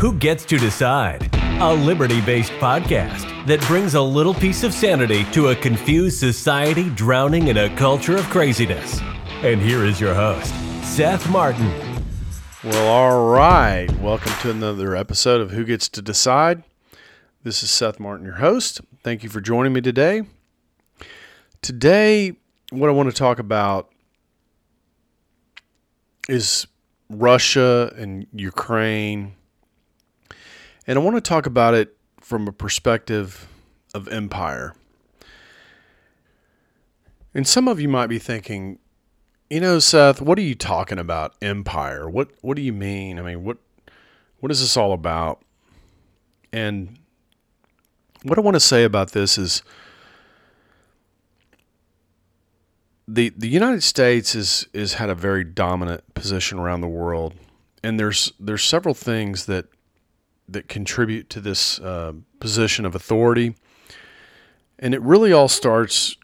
[0.00, 1.28] Who Gets to Decide?
[1.60, 6.88] A liberty based podcast that brings a little piece of sanity to a confused society
[6.88, 8.98] drowning in a culture of craziness.
[9.42, 11.70] And here is your host, Seth Martin.
[12.64, 13.90] Well, all right.
[14.00, 16.62] Welcome to another episode of Who Gets to Decide.
[17.42, 18.80] This is Seth Martin, your host.
[19.02, 20.22] Thank you for joining me today.
[21.60, 22.38] Today,
[22.70, 23.90] what I want to talk about
[26.26, 26.66] is
[27.10, 29.34] Russia and Ukraine.
[30.86, 33.48] And I want to talk about it from a perspective
[33.94, 34.74] of empire.
[37.34, 38.78] And some of you might be thinking,
[39.48, 41.34] you know, Seth, what are you talking about?
[41.42, 42.08] Empire.
[42.08, 43.18] What what do you mean?
[43.18, 43.58] I mean, what
[44.38, 45.42] what is this all about?
[46.52, 46.98] And
[48.22, 49.62] what I want to say about this is
[53.06, 57.34] the the United States is is had a very dominant position around the world,
[57.82, 59.66] and there's there's several things that
[60.52, 63.54] that contribute to this uh, position of authority,
[64.78, 66.16] and it really all starts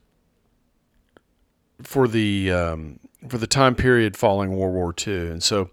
[1.83, 5.71] for the um, for the time period following World War II, and so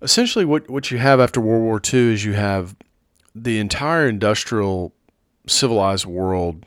[0.00, 2.76] essentially what what you have after World War II is you have
[3.34, 4.92] the entire industrial
[5.46, 6.64] civilized world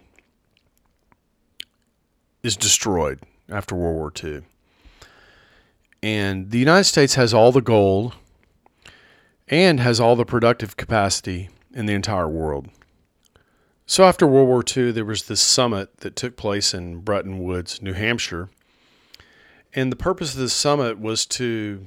[2.43, 3.19] is destroyed
[3.49, 4.41] after World War II.
[6.03, 8.13] And the United States has all the gold
[9.47, 12.67] and has all the productive capacity in the entire world.
[13.85, 17.81] So after World War II, there was this summit that took place in Bretton Woods,
[17.81, 18.49] New Hampshire.
[19.73, 21.85] And the purpose of this summit was to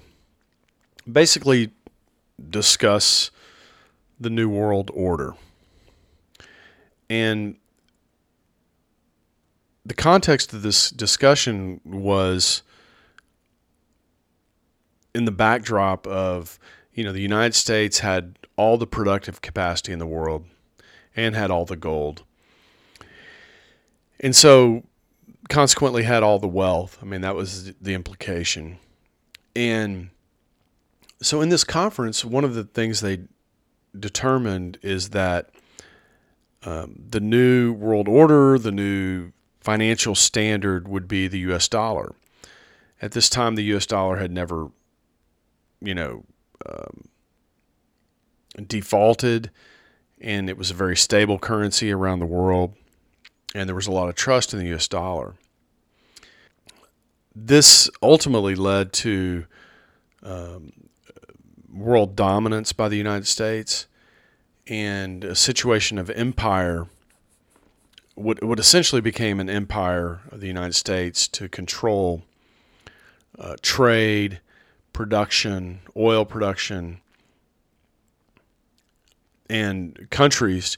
[1.11, 1.73] basically
[2.51, 3.31] discuss
[4.21, 5.35] the New World Order.
[7.11, 7.57] And
[9.85, 12.63] the context of this discussion was
[15.15, 16.61] in the backdrop of,
[16.99, 20.45] you know, the United States had all the productive capacity in the world
[21.15, 22.25] and had all the gold.
[24.19, 24.83] And so
[25.49, 26.99] consequently had all the wealth.
[27.01, 28.79] I mean, that was the implication.
[29.55, 30.11] And
[31.23, 33.21] so in this conference, one of the things they
[33.97, 35.51] determined is that
[36.65, 42.17] um, the new world order, the new financial standard would be the US dollar.
[43.01, 44.73] At this time, the US dollar had never,
[45.81, 46.25] you know,
[46.67, 47.09] um,
[48.67, 49.51] defaulted,
[50.21, 52.75] and it was a very stable currency around the world,
[53.55, 55.35] and there was a lot of trust in the US dollar.
[57.35, 59.47] This ultimately led to
[60.23, 60.73] um,
[61.73, 63.87] world dominance by the United States
[64.67, 66.89] and a situation of empire
[68.19, 72.23] what, what essentially became an empire of the United States to control
[73.39, 74.41] uh, trade,
[74.99, 77.01] production, oil production,
[79.49, 80.77] and countries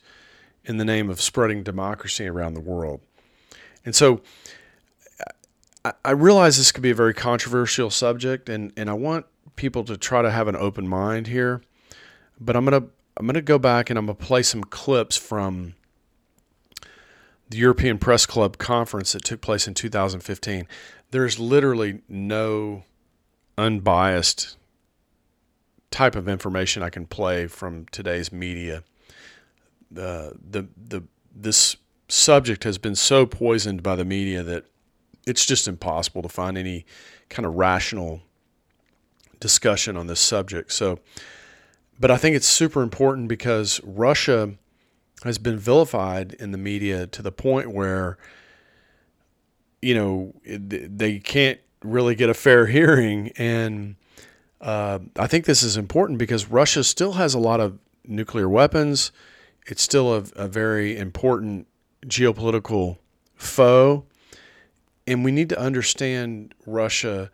[0.62, 3.00] in the name of spreading democracy around the world.
[3.82, 4.20] And so
[6.04, 9.24] I, realize this could be a very controversial subject, and, and I want
[9.56, 11.62] people to try to have an open mind here.
[12.38, 15.76] But I'm gonna I'm gonna go back and I'm gonna play some clips from
[17.48, 20.68] the European Press Club conference that took place in 2015,
[21.10, 22.84] there's literally no
[23.60, 24.56] unbiased
[25.90, 28.82] type of information I can play from today's media.
[29.90, 31.04] The the the
[31.34, 31.76] this
[32.08, 34.64] subject has been so poisoned by the media that
[35.26, 36.84] it's just impossible to find any
[37.28, 38.22] kind of rational
[39.38, 40.72] discussion on this subject.
[40.72, 40.98] So,
[41.98, 44.54] but I think it's super important because Russia
[45.24, 48.16] has been vilified in the media to the point where
[49.82, 53.96] you know they can't really get a fair hearing and
[54.60, 59.10] uh, I think this is important because Russia still has a lot of nuclear weapons.
[59.66, 61.66] It's still a, a very important
[62.04, 62.98] geopolitical
[63.36, 64.04] foe,
[65.06, 67.30] and we need to understand Russia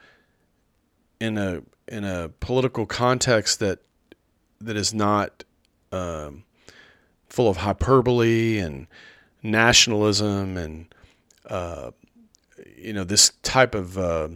[1.20, 3.80] in a in a political context that
[4.60, 5.44] that is not
[5.92, 6.44] um,
[7.28, 8.86] full of hyperbole and
[9.42, 10.94] nationalism and
[11.48, 11.90] uh,
[12.76, 14.28] you know this type of uh,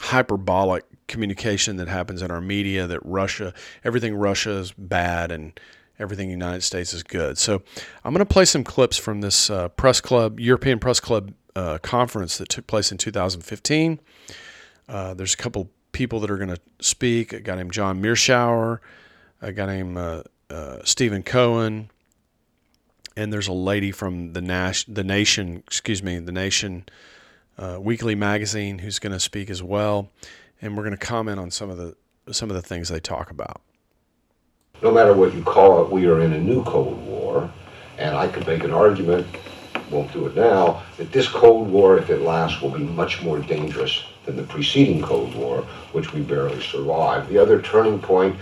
[0.00, 3.52] hyperbolic communication that happens in our media that Russia
[3.84, 5.58] everything Russia is bad and
[5.98, 7.36] everything United States is good.
[7.36, 7.62] So
[8.04, 11.78] I'm going to play some clips from this uh, press club European Press Club uh,
[11.78, 14.00] conference that took place in 2015.
[14.88, 17.32] Uh, there's a couple people that are going to speak.
[17.32, 18.78] A guy named John Mearsheimer,
[19.42, 21.90] a guy named uh, uh, Stephen Cohen,
[23.20, 26.86] and there's a lady from the Nash, the Nation, excuse me, the Nation
[27.58, 30.08] uh, Weekly magazine who's going to speak as well,
[30.62, 31.94] and we're going to comment on some of the
[32.32, 33.60] some of the things they talk about.
[34.82, 37.52] No matter what you call it, we are in a new Cold War,
[37.98, 39.26] and I could make an argument,
[39.90, 43.40] won't do it now, that this Cold War, if it lasts, will be much more
[43.40, 45.62] dangerous than the preceding Cold War,
[45.92, 47.28] which we barely survived.
[47.28, 48.36] The other turning point.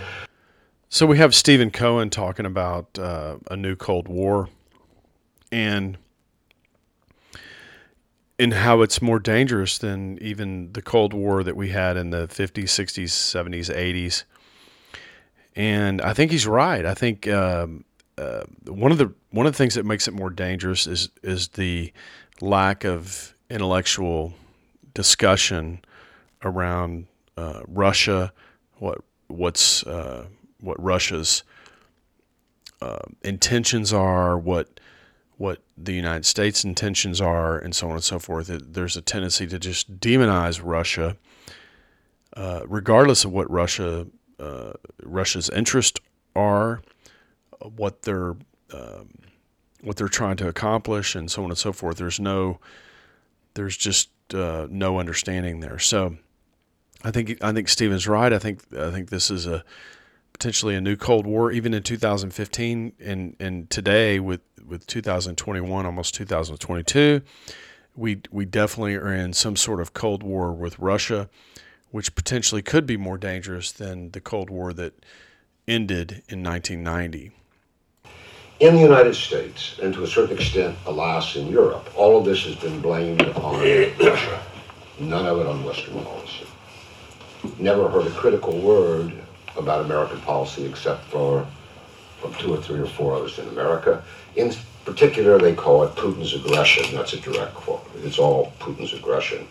[0.87, 4.49] So we have Stephen Cohen talking about uh, a new Cold War,
[5.51, 5.97] and
[8.39, 12.25] and how it's more dangerous than even the Cold War that we had in the
[12.29, 14.23] 50s, 60s, 70s, 80s.
[15.57, 16.85] And I think he's right.
[16.85, 17.83] I think um,
[18.17, 21.49] uh, one of the one of the things that makes it more dangerous is is
[21.49, 21.91] the
[22.39, 24.33] lack of intellectual
[24.93, 25.81] discussion
[26.43, 28.31] around uh, Russia,
[28.77, 30.25] what what's uh,
[30.61, 31.43] what Russia's
[32.81, 34.79] uh, intentions are, what
[35.39, 38.47] what the United States' intentions are, and so on and so forth.
[38.47, 41.15] There's a tendency to just demonize Russia,
[42.35, 44.05] uh, regardless of what Russia
[44.37, 45.97] uh, Russia's interests
[46.35, 46.81] are,
[47.61, 48.35] what they're
[48.73, 49.13] um,
[49.81, 51.95] what they're trying to accomplish, and so on and so forth.
[51.95, 52.59] There's no
[53.53, 55.79] there's just uh, no understanding there.
[55.79, 56.17] So
[57.01, 58.33] I think I think Stephen's right.
[58.33, 59.63] I think I think this is a
[60.39, 66.15] potentially a new Cold War, even in 2015 and and today with with 2021, almost
[66.15, 67.21] 2022,
[67.93, 71.29] we we definitely are in some sort of Cold War with Russia,
[71.91, 74.93] which potentially could be more dangerous than the Cold War that
[75.67, 77.31] ended in 1990.
[78.61, 82.45] In the United States, and to a certain extent, alas, in Europe, all of this
[82.45, 83.59] has been blamed on
[83.99, 84.41] Russia.
[84.99, 86.45] None of it on Western policy.
[87.57, 89.13] Never heard a critical word
[89.57, 91.45] about American policy except for
[92.19, 94.03] from two or three or four others in America.
[94.35, 94.53] In
[94.85, 96.83] particular, they call it Putin's aggression.
[96.95, 97.85] That's a direct quote.
[98.03, 99.47] It's all Putin's aggression.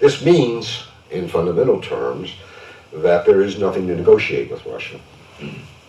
[0.00, 2.32] This means, in fundamental terms,
[2.92, 5.00] that there is nothing to negotiate with Russia.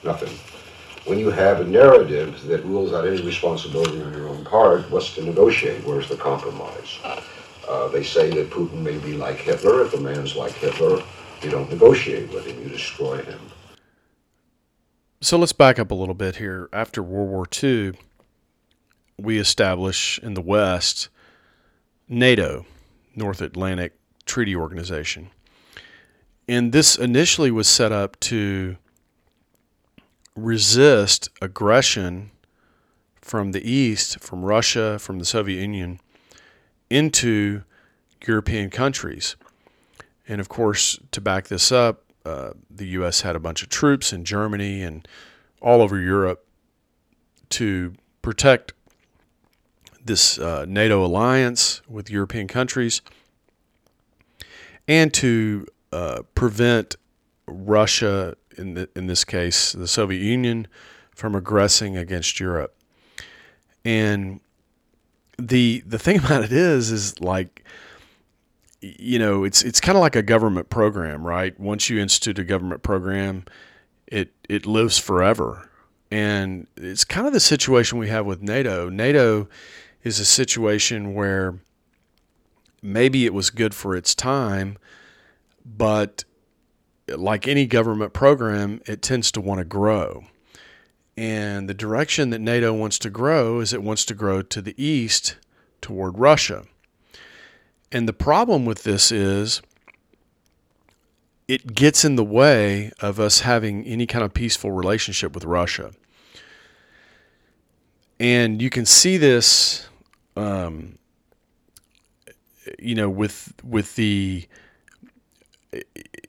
[0.03, 0.33] Nothing.
[1.06, 5.13] When you have a narrative that rules out any responsibility on your own part, what's
[5.15, 5.83] to negotiate?
[5.83, 7.00] Where's the compromise?
[7.68, 9.83] Uh, they say that Putin may be like Hitler.
[9.83, 11.03] If a man's like Hitler,
[11.43, 13.39] you don't negotiate with him, you destroy him.
[15.21, 16.69] So let's back up a little bit here.
[16.71, 17.93] After World War II,
[19.17, 21.09] we establish in the West
[22.07, 22.65] NATO,
[23.15, 23.93] North Atlantic
[24.25, 25.29] Treaty Organization.
[26.47, 28.77] And this initially was set up to
[30.35, 32.31] resist aggression
[33.21, 35.99] from the East, from Russia, from the Soviet Union,
[36.89, 37.63] into
[38.27, 39.35] European countries.
[40.27, 43.22] And of course, to back this up, uh, the U.S.
[43.22, 45.07] had a bunch of troops in Germany and
[45.62, 46.45] all over Europe
[47.50, 48.74] to protect
[50.04, 53.01] this uh, NATO alliance with European countries
[54.88, 56.95] and to uh, prevent
[57.48, 60.68] Russia, in, the, in this case, the Soviet Union,
[61.16, 62.75] from aggressing against Europe.
[63.83, 64.42] And
[65.38, 67.63] the the thing about it is, is like
[68.81, 71.57] you know, it's it's kind of like a government program, right?
[71.60, 73.45] Once you institute a government program,
[74.07, 75.69] it it lives forever.
[76.12, 78.89] And it's kind of the situation we have with NATO.
[78.89, 79.50] NATO
[80.04, 81.60] is a situation where
[82.81, 84.77] maybe it was good for its time,
[85.66, 86.24] but
[87.07, 90.25] like any government program, it tends to want to grow.
[91.17, 94.75] And the direction that NATO wants to grow is it wants to grow to the
[94.82, 95.38] east
[95.82, 96.65] toward Russia.
[97.95, 99.61] And the problem with this is
[101.47, 105.93] it gets in the way of us having any kind of peaceful relationship with Russia.
[108.19, 109.87] And you can see this,
[110.35, 110.97] um,
[112.79, 114.45] you know, with with the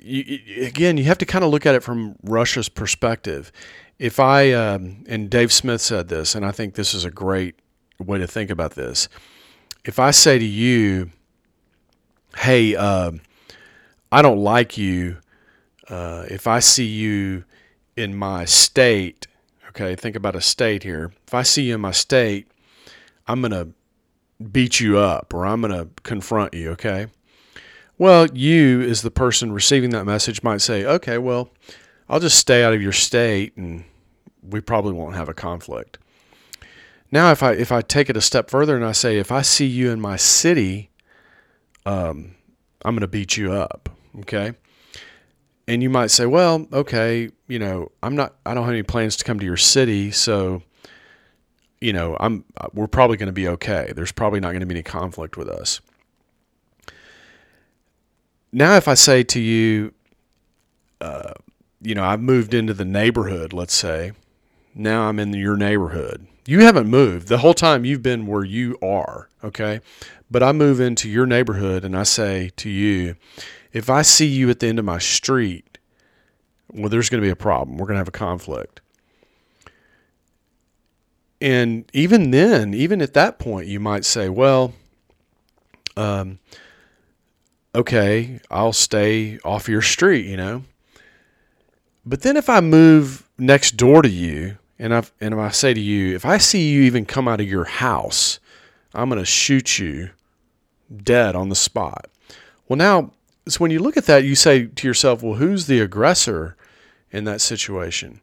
[0.00, 3.50] you, again, you have to kind of look at it from Russia's perspective.
[3.98, 7.56] If I um, and Dave Smith said this, and I think this is a great
[7.98, 9.08] way to think about this.
[9.84, 11.10] If I say to you,
[12.36, 13.12] hey, uh,
[14.12, 15.18] I don't like you.
[15.88, 17.44] Uh, if I see you
[17.96, 19.26] in my state,
[19.68, 21.12] okay, think about a state here.
[21.26, 22.48] If I see you in my state,
[23.26, 23.68] I'm going to
[24.44, 27.06] beat you up or I'm going to confront you, okay?
[27.98, 31.50] Well, you, as the person receiving that message, might say, okay, well,
[32.08, 33.84] I'll just stay out of your state and
[34.42, 35.98] we probably won't have a conflict.
[37.10, 39.42] Now, if I if I take it a step further and I say, if I
[39.42, 40.90] see you in my city,
[41.86, 42.34] um,
[42.84, 43.88] I'm going to beat you up.
[44.20, 44.52] Okay.
[45.68, 49.16] And you might say, well, okay, you know, I'm not, I don't have any plans
[49.16, 50.10] to come to your city.
[50.12, 50.62] So,
[51.80, 53.92] you know, I'm, we're probably going to be okay.
[53.94, 55.80] There's probably not going to be any conflict with us.
[58.52, 59.92] Now, if I say to you,
[61.00, 61.32] uh,
[61.82, 64.12] you know, I've moved into the neighborhood, let's say.
[64.74, 66.26] Now I'm in your neighborhood.
[66.46, 67.28] You haven't moved.
[67.28, 69.80] The whole time you've been where you are, okay?
[70.30, 73.16] But I move into your neighborhood and I say to you,
[73.72, 75.78] if I see you at the end of my street,
[76.72, 77.78] well, there's going to be a problem.
[77.78, 78.80] We're going to have a conflict.
[81.40, 84.72] And even then, even at that point, you might say, well,
[85.96, 86.38] um,
[87.74, 90.64] okay, I'll stay off your street, you know.
[92.04, 95.74] But then if I move next door to you and I and if I say
[95.74, 98.38] to you, if I see you even come out of your house,
[98.96, 100.10] I'm going to shoot you
[101.02, 102.06] dead on the spot.
[102.68, 103.12] Well, now,
[103.46, 106.56] so when you look at that, you say to yourself, well, who's the aggressor
[107.10, 108.20] in that situation?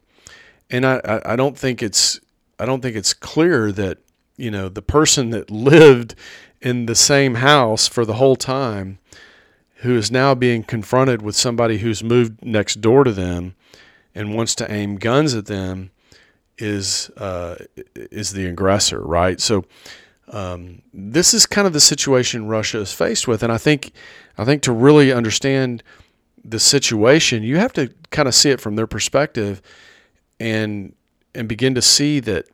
[0.69, 2.19] And I, I, don't think it's
[2.57, 3.99] I don't think it's clear that
[4.37, 6.15] you know the person that lived
[6.61, 8.97] in the same house for the whole time
[9.77, 13.53] who is now being confronted with somebody who's moved next door to them
[14.15, 15.91] and wants to aim guns at them
[16.57, 17.55] is uh,
[17.95, 19.39] is the aggressor, right?
[19.39, 19.65] So
[20.31, 23.91] um, this is kind of the situation Russia is faced with, and I think
[24.37, 25.83] I think to really understand
[26.43, 29.61] the situation, you have to kind of see it from their perspective,
[30.39, 30.95] and
[31.35, 32.45] and begin to see that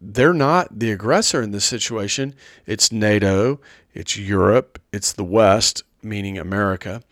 [0.00, 2.34] they're not the aggressor in this situation.
[2.66, 3.60] It's NATO,
[3.94, 7.02] it's Europe, it's the West, meaning America.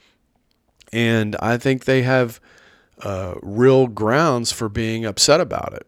[0.92, 2.40] And I think they have
[3.02, 5.87] uh, real grounds for being upset about it.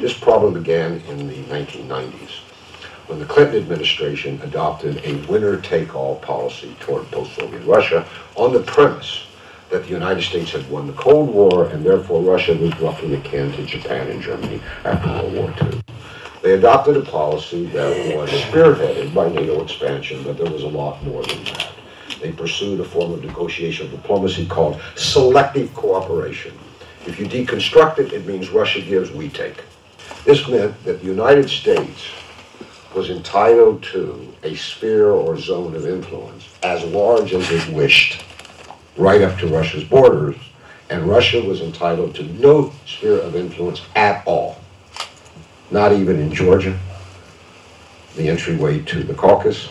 [0.00, 2.47] This problem began in the 1990s
[3.08, 8.52] when the Clinton administration adopted a winner take all policy toward post Soviet Russia on
[8.52, 9.26] the premise
[9.70, 13.50] that the United States had won the Cold War and therefore Russia was roughly akin
[13.52, 15.80] to Japan and Germany after World War II.
[16.42, 21.02] They adopted a policy that was spearheaded by NATO expansion, but there was a lot
[21.02, 21.70] more than that.
[22.20, 26.56] They pursued a form of negotiation diplomacy called selective cooperation.
[27.06, 29.64] If you deconstruct it, it means Russia gives, we take.
[30.24, 32.04] This meant that the United States
[32.98, 38.22] was entitled to a sphere or zone of influence as large as it wished,
[38.96, 40.36] right up to Russia's borders,
[40.90, 44.58] and Russia was entitled to no sphere of influence at all
[45.70, 46.78] not even in Georgia,
[48.16, 49.68] the entryway to the Caucasus,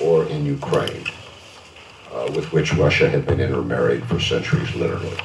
[0.00, 1.04] or in Ukraine,
[2.12, 5.16] uh, with which Russia had been intermarried for centuries, literally.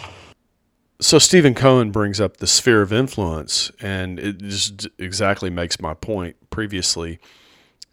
[0.99, 5.93] So Stephen Cohen brings up the sphere of influence, and it just exactly makes my
[5.93, 7.19] point previously,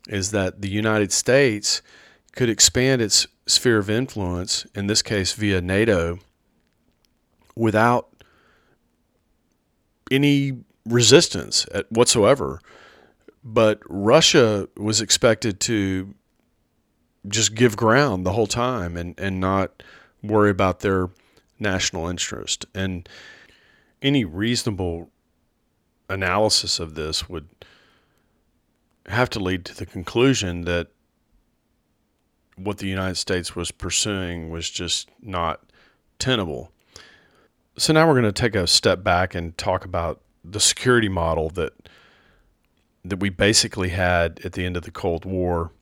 [0.08, 1.82] is that the United States
[2.32, 6.18] could expand its sphere of influence, in this case via NATO,
[7.54, 8.08] without
[10.10, 12.60] any resistance whatsoever.
[13.44, 16.14] But Russia was expected to
[17.28, 19.82] just give ground the whole time and, and not
[20.22, 21.10] worry about their
[21.58, 22.66] national interest.
[22.74, 23.08] And
[24.02, 25.10] any reasonable
[26.08, 27.48] analysis of this would
[29.06, 30.88] have to lead to the conclusion that
[32.56, 35.60] what the United States was pursuing was just not
[36.18, 36.70] tenable.
[37.76, 41.48] So now we're going to take a step back and talk about the security model
[41.50, 41.72] that
[43.06, 45.72] that we basically had at the end of the Cold War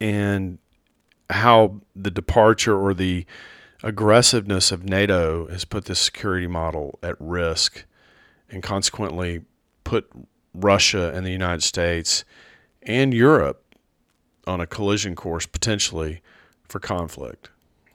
[0.00, 0.58] and
[1.30, 3.24] how the departure or the
[3.86, 7.84] aggressiveness of NATO has put this security model at risk
[8.50, 9.42] and consequently
[9.84, 10.10] put
[10.52, 12.24] Russia and the United States
[12.82, 13.76] and Europe
[14.44, 16.20] on a collision course potentially
[16.66, 17.50] for conflict.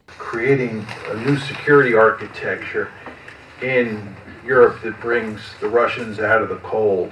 [0.08, 2.90] Creating a new security architecture
[3.62, 7.12] in Europe that brings the Russians out of the cold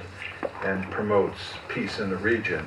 [0.64, 1.36] and promotes
[1.68, 2.66] peace in the region.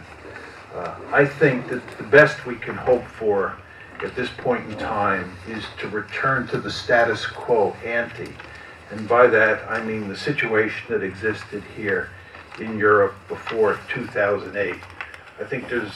[0.76, 3.58] Uh, I think that the best we can hope for
[4.04, 8.34] at this point in time is to return to the status quo ante.
[8.92, 12.10] And by that, I mean the situation that existed here
[12.60, 14.76] in Europe before 2008.
[15.40, 15.94] I think there's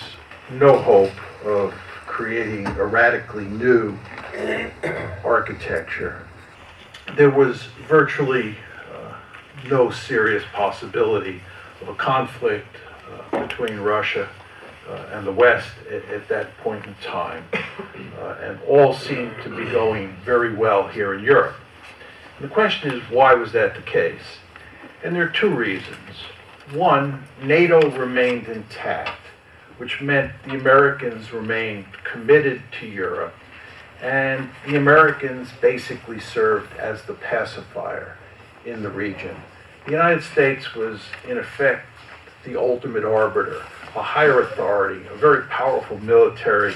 [0.52, 1.74] no hope of
[2.06, 3.98] creating a radically new
[5.24, 6.28] architecture
[7.16, 8.56] there was virtually
[8.94, 9.14] uh,
[9.70, 11.42] no serious possibility
[11.82, 12.68] of a conflict
[13.32, 14.28] uh, between Russia
[15.12, 17.44] and the West at, at, that point in time.
[17.54, 21.56] Uh, and all seemed to be going very well here in Europe.
[22.38, 24.40] And the question is, why was that the case?
[25.04, 26.16] And there are two reasons.
[26.74, 29.22] One, NATO remained intact,
[29.78, 33.34] which meant the Americans remained committed to Europe
[34.02, 38.16] and the Americans basically served as the pacifier
[38.66, 39.36] in the region.
[39.86, 41.88] The United States was, in effect,
[42.44, 43.64] the ultimate arbiter,
[43.98, 46.76] a higher authority, a very powerful military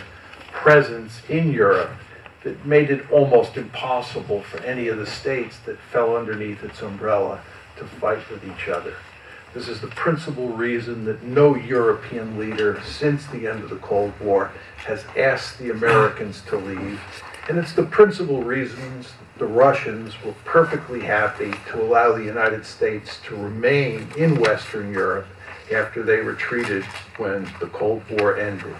[0.51, 1.91] presence in Europe
[2.43, 7.39] that made it almost impossible for any of the states that fell underneath its umbrella
[7.77, 8.95] to fight with each other.
[9.53, 14.17] This is the principal reason that no European leader since the end of the Cold
[14.19, 16.99] War has asked the Americans to leave.
[17.49, 23.19] And it's the principal reasons the Russians were perfectly happy to allow the United States
[23.25, 25.27] to remain in Western Europe
[25.73, 26.83] after they retreated
[27.17, 28.75] when the Cold War ended.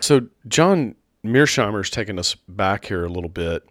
[0.00, 3.68] So, John Mearsheimer's taking us back here a little bit,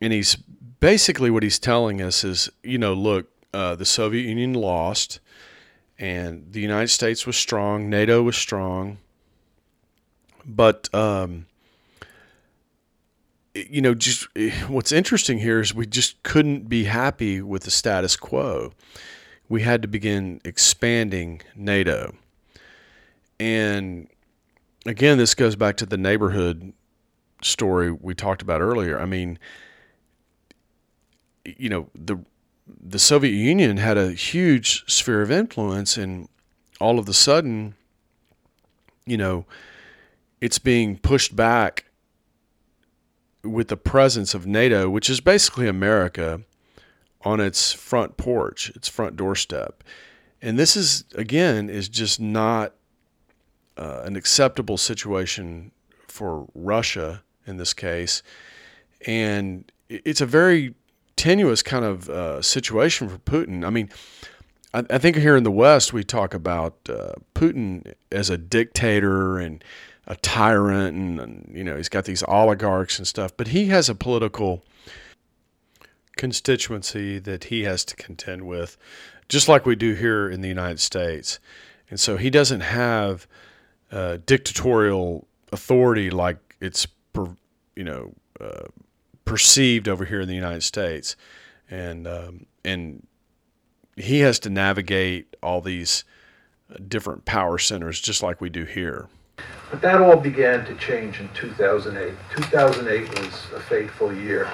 [0.00, 0.36] and he's
[0.80, 5.20] basically what he's telling us is, you know, look, uh, the Soviet Union lost,
[5.98, 8.98] and the United States was strong, NATO was strong,
[10.44, 11.46] but um,
[13.54, 14.28] you know, just
[14.68, 18.72] what's interesting here is we just couldn't be happy with the status quo.
[19.48, 22.14] We had to begin expanding NATO,
[23.38, 24.08] and
[24.84, 26.72] again, this goes back to the neighborhood
[27.42, 28.98] story we talked about earlier.
[28.98, 29.38] I mean,
[31.44, 32.18] you know, the
[32.66, 36.28] the Soviet Union had a huge sphere of influence, and
[36.80, 37.74] all of a sudden,
[39.06, 39.46] you know,
[40.40, 41.84] it's being pushed back
[43.42, 46.40] with the presence of NATO, which is basically America,
[47.22, 49.82] on its front porch, its front doorstep.
[50.42, 52.74] And this is again is just not
[53.76, 55.72] uh, an acceptable situation
[56.08, 58.22] for Russia in this case,
[59.06, 60.74] and it's a very
[61.16, 63.64] tenuous kind of uh, situation for Putin.
[63.64, 63.88] I mean,
[64.74, 69.64] I, think here in the West we talk about uh, Putin as a dictator and
[70.06, 73.88] a tyrant, and, and you know he's got these oligarchs and stuff, but he has
[73.88, 74.62] a political
[76.16, 78.76] constituency that he has to contend with,
[79.28, 81.38] just like we do here in the United States.
[81.90, 83.26] And so he doesn't have
[83.92, 87.28] uh, dictatorial authority like it's per,
[87.74, 88.66] you know uh,
[89.24, 91.16] perceived over here in the United States,
[91.70, 93.06] and um, and
[93.96, 96.04] he has to navigate all these
[96.88, 99.08] different power centers just like we do here.
[99.70, 102.14] But that all began to change in 2008.
[102.34, 104.48] 2008 was a fateful year.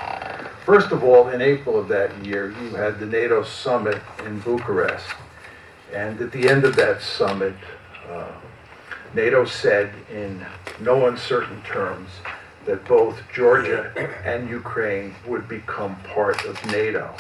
[0.65, 5.07] First of all, in April of that year, you had the NATO summit in Bucharest.
[5.95, 7.55] And at the end of that summit,
[8.09, 8.33] uh,
[9.15, 10.45] NATO said in
[10.81, 12.09] no uncertain terms
[12.65, 13.93] that both Georgia
[14.25, 17.15] and Ukraine would become part of NATO.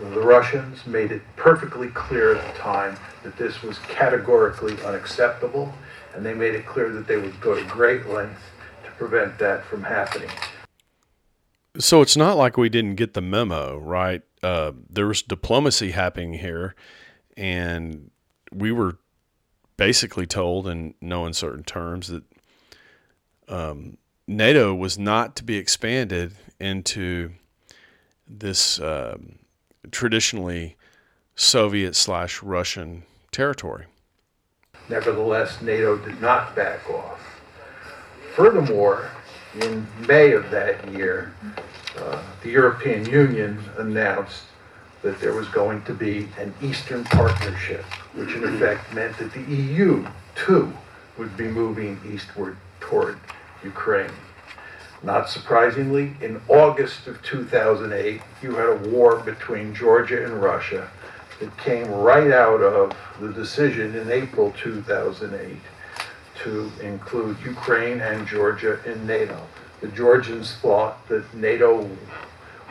[0.00, 5.72] The Russians made it perfectly clear at the time that this was categorically unacceptable,
[6.14, 8.42] and they made it clear that they would go to great lengths
[8.84, 10.30] to prevent that from happening.
[11.78, 14.22] So it's not like we didn't get the memo, right?
[14.42, 16.74] Uh, there was diplomacy happening here,
[17.36, 18.10] and
[18.52, 18.98] we were
[19.76, 22.24] basically told in no uncertain terms that
[23.48, 23.96] um,
[24.26, 27.32] NATO was not to be expanded into
[28.28, 29.38] this um,
[29.90, 30.76] traditionally
[31.34, 33.86] Soviet slash Russian territory.
[34.88, 37.20] Nevertheless, NATO did not back off.
[38.34, 39.10] Furthermore,
[39.60, 41.34] in May of that year,
[41.98, 44.44] uh, the European Union announced
[45.02, 49.42] that there was going to be an Eastern Partnership, which in effect meant that the
[49.42, 50.72] EU, too,
[51.18, 53.18] would be moving eastward toward
[53.62, 54.12] Ukraine.
[55.02, 60.88] Not surprisingly, in August of 2008, you had a war between Georgia and Russia
[61.42, 65.56] that came right out of the decision in April 2008
[66.44, 69.44] to include Ukraine and Georgia in NATO.
[69.80, 71.90] The Georgians thought that NATO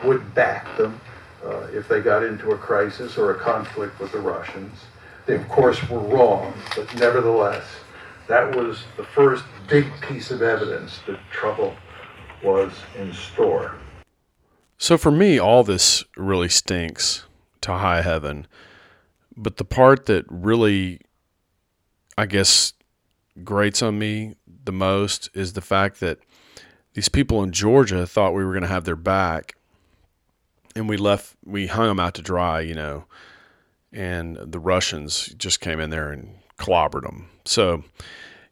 [0.05, 1.01] would back them
[1.45, 4.79] uh, if they got into a crisis or a conflict with the Russians.
[5.25, 7.65] They, of course, were wrong, but nevertheless,
[8.29, 11.75] that was the first big piece of evidence that trouble
[12.41, 13.75] was in store.
[14.77, 17.25] So for me, all this really stinks
[17.61, 18.47] to high heaven.
[19.35, 21.01] But the part that really,
[22.17, 22.73] I guess,
[23.43, 26.19] grates on me the most is the fact that
[26.93, 29.55] these people in Georgia thought we were going to have their back
[30.75, 33.05] and we left we hung them out to dry you know
[33.91, 37.83] and the russians just came in there and clobbered them so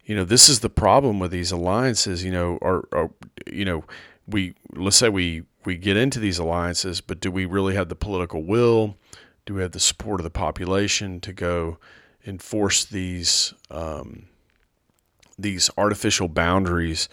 [0.04, 3.10] you know this is the problem with these alliances you know or, or
[3.50, 3.84] you know
[4.30, 7.96] we let's say we we get into these alliances but do we really have the
[7.96, 8.96] political will
[9.46, 11.78] do we have the support of the population to go
[12.26, 14.26] enforce these um,
[15.38, 17.08] these artificial boundaries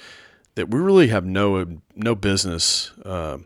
[0.56, 3.38] that we really have no no business uh,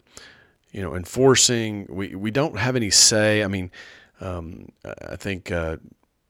[0.71, 1.85] you know, enforcing.
[1.89, 3.43] We we don't have any say.
[3.43, 3.71] I mean,
[4.19, 5.77] um, I think uh,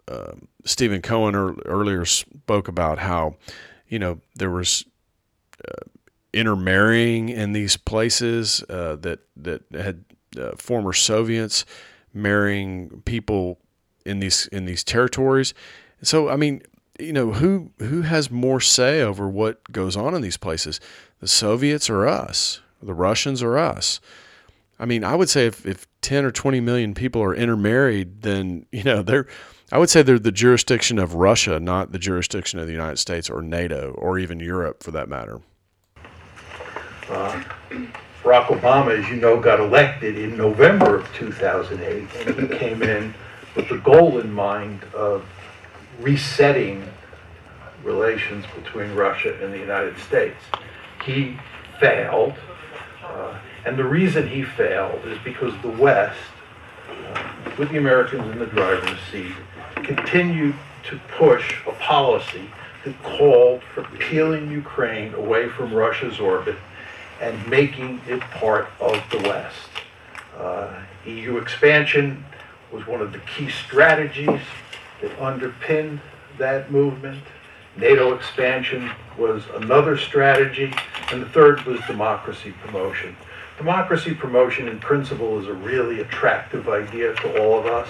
[0.08, 0.34] uh,
[0.66, 3.36] Stephen Cohen er, earlier spoke about how,
[3.88, 4.86] you know, there was
[5.68, 5.86] uh,
[6.34, 10.06] intermarrying in these places uh, that that had
[10.38, 11.66] uh, former Soviets
[12.14, 13.60] marrying people
[14.06, 15.54] in these in these territories.
[16.02, 16.62] So I mean,
[17.00, 20.80] you know, who who has more say over what goes on in these places?
[21.20, 22.62] The Soviets or us?
[22.82, 24.00] The Russians or us?
[24.80, 28.66] I mean, I would say if, if 10 or 20 million people are intermarried, then,
[28.72, 29.28] you know, they're,
[29.72, 33.30] I would say they're the jurisdiction of Russia, not the jurisdiction of the United States
[33.30, 35.40] or NATO or even Europe for that matter.
[37.10, 37.44] Uh,
[38.24, 43.14] Barack Obama, as you know, got elected in November of 2008, and he came in
[43.56, 45.26] with the goal in mind of
[46.00, 46.88] resetting
[47.84, 50.38] relations between Russia and the United States.
[51.04, 51.38] He
[51.80, 52.36] failed,
[53.04, 56.20] uh, and the reason he failed is because the West,
[56.90, 57.24] uh,
[57.58, 59.34] with the Americans in the driver's seat,
[59.78, 62.50] continued to push a policy
[62.86, 66.56] that called for peeling Ukraine away from Russia's orbit
[67.22, 69.70] and making it part of the West.
[70.36, 70.74] Uh,
[71.06, 72.26] EU expansion
[72.72, 74.42] was one of the key strategies
[75.02, 76.02] that underpinned
[76.38, 77.24] that movement.
[77.78, 80.74] NATO expansion was another strategy,
[81.12, 83.16] and the third was democracy promotion.
[83.58, 87.88] Democracy promotion, in principle, is a really attractive idea to all of us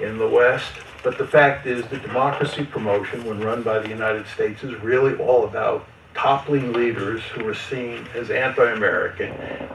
[0.00, 0.72] in the West.
[1.02, 5.16] But the fact is that democracy promotion, when run by the United States, is really
[5.16, 9.32] all about toppling leaders who are seen as anti-American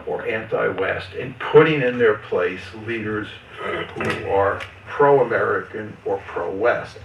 [0.08, 3.28] or anti-West and putting in their place leaders
[3.60, 6.98] who are pro-American or pro-West.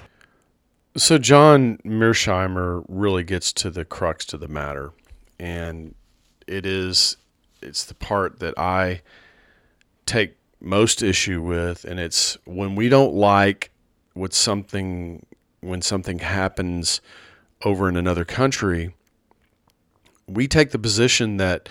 [0.96, 4.92] So John Mearsheimer really gets to the crux to the matter,
[5.40, 5.94] and
[6.46, 7.16] it is
[7.60, 9.02] it's the part that I
[10.06, 13.72] take most issue with, and it's when we don't like
[14.12, 15.26] what something
[15.60, 17.00] when something happens
[17.64, 18.94] over in another country
[20.26, 21.68] we take the position that,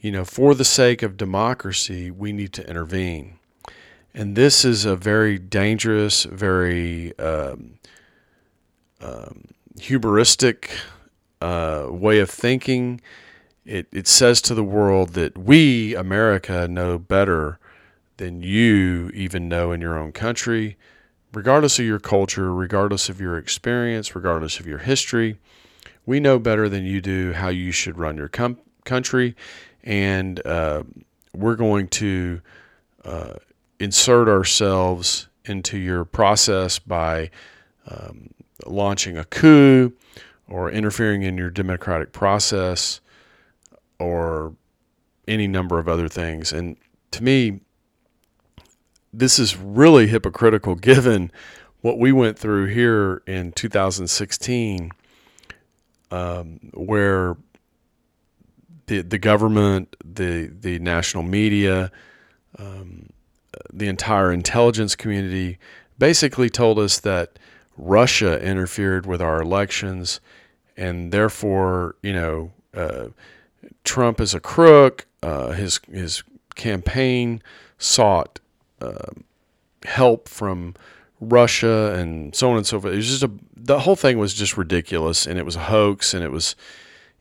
[0.00, 3.38] you know, for the sake of democracy, we need to intervene.
[4.14, 7.78] And this is a very dangerous, very um,
[9.00, 9.44] um,
[9.76, 10.70] hubristic
[11.40, 13.00] uh, way of thinking.
[13.64, 17.58] It, it says to the world that we, America, know better
[18.16, 20.76] than you even know in your own country,
[21.32, 25.38] regardless of your culture, regardless of your experience, regardless of your history
[26.08, 29.36] we know better than you do how you should run your com- country,
[29.84, 30.82] and uh,
[31.34, 32.40] we're going to
[33.04, 33.34] uh,
[33.78, 37.28] insert ourselves into your process by
[37.88, 38.30] um,
[38.64, 39.92] launching a coup
[40.48, 43.02] or interfering in your democratic process
[43.98, 44.54] or
[45.26, 46.54] any number of other things.
[46.54, 46.78] And
[47.10, 47.60] to me,
[49.12, 51.30] this is really hypocritical given
[51.82, 54.90] what we went through here in 2016
[56.10, 57.36] um, where
[58.86, 61.90] the the government, the the national media,
[62.58, 63.10] um,
[63.72, 65.58] the entire intelligence community
[65.98, 67.38] basically told us that
[67.76, 70.20] Russia interfered with our elections,
[70.76, 73.08] and therefore, you know, uh,
[73.84, 75.06] Trump is a crook.
[75.22, 76.22] Uh, his his
[76.54, 77.42] campaign
[77.78, 78.40] sought
[78.80, 79.10] uh,
[79.84, 80.74] help from
[81.20, 82.92] Russia and so on and so forth.
[82.92, 83.30] It was just a
[83.68, 86.56] the whole thing was just ridiculous, and it was a hoax, and it was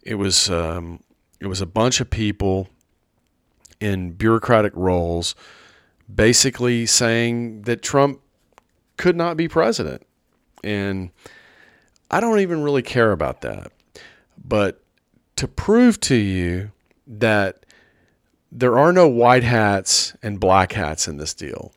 [0.01, 1.03] it was um,
[1.41, 2.69] it was a bunch of people
[3.81, 5.35] in bureaucratic roles,
[6.13, 8.21] basically saying that Trump
[8.95, 10.07] could not be president,
[10.63, 11.11] and
[12.09, 13.73] I don't even really care about that,
[14.41, 14.81] but
[15.35, 16.71] to prove to you
[17.05, 17.65] that
[18.53, 21.73] there are no white hats and black hats in this deal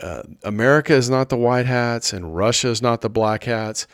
[0.00, 3.86] uh, America is not the white hats and Russia is not the black hats.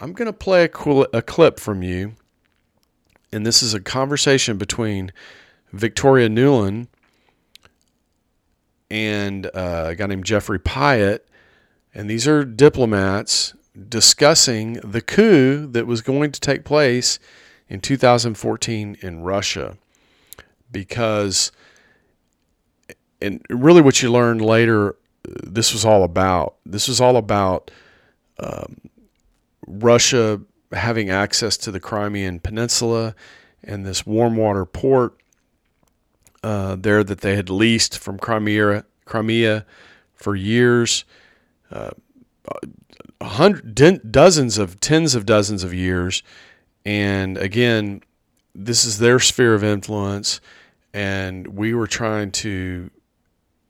[0.00, 2.14] I'm going to play a, cool, a clip from you.
[3.32, 5.12] And this is a conversation between
[5.72, 6.88] Victoria Nuland
[8.90, 11.20] and uh, a guy named Jeffrey Pyatt.
[11.92, 13.54] And these are diplomats
[13.88, 17.18] discussing the coup that was going to take place
[17.68, 19.76] in 2014 in Russia.
[20.70, 21.52] Because,
[23.20, 26.56] and really what you learn later this was all about.
[26.66, 27.70] This was all about
[28.38, 28.76] um,
[29.66, 30.40] Russia
[30.72, 33.14] having access to the Crimean Peninsula
[33.62, 35.16] and this warm water port
[36.42, 39.64] uh, there that they had leased from Crimea, Crimea
[40.14, 41.04] for years,
[41.70, 41.90] uh,
[43.22, 46.22] hundred, dozens of tens of dozens of years,
[46.84, 48.02] and again,
[48.54, 50.40] this is their sphere of influence,
[50.92, 52.90] and we were trying to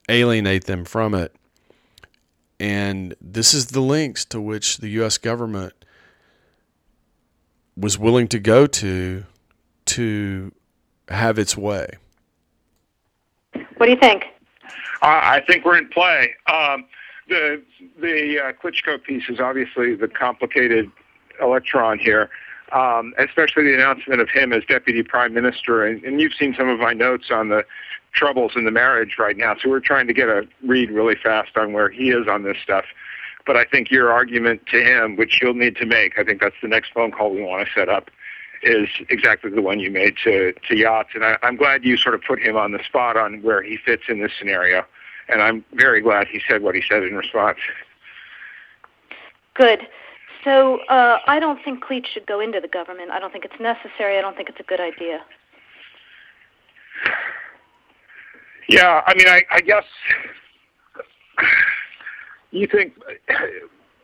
[0.08, 1.34] alienate them from it
[2.64, 5.18] and this is the links to which the U.S.
[5.18, 5.74] government
[7.76, 9.24] was willing to go to
[9.84, 10.50] to
[11.08, 11.98] have its way?
[13.76, 14.24] What do you think?
[15.02, 16.34] I think we're in play.
[16.46, 16.86] Um,
[17.28, 17.62] the
[18.00, 20.90] the uh, Klitschko piece is obviously the complicated
[21.42, 22.30] electron here,
[22.72, 25.84] um, especially the announcement of him as deputy prime minister.
[25.84, 27.66] And, and, you've seen some of my notes on the
[28.14, 29.54] troubles in the marriage right now.
[29.60, 32.56] So we're trying to get a read really fast on where he is on this
[32.62, 32.84] stuff.
[33.46, 36.56] But I think your argument to him, which you'll need to make, I think that's
[36.62, 38.10] the next phone call we want to set up,
[38.62, 41.14] is exactly the one you made to, to Yats.
[41.14, 43.76] And I, I'm glad you sort of put him on the spot on where he
[43.76, 44.84] fits in this scenario.
[45.28, 47.58] And I'm very glad he said what he said in response.
[49.54, 49.80] Good.
[50.42, 53.10] So uh, I don't think Klitsch should go into the government.
[53.10, 54.18] I don't think it's necessary.
[54.18, 55.20] I don't think it's a good idea.
[58.74, 59.84] Yeah, I mean, I, I guess
[62.50, 62.94] you think